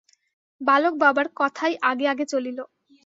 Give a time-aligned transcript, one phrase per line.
[0.61, 2.59] বালক বাবার কথায় আগে আগে চলিল।